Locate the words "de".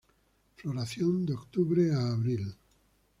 1.27-1.35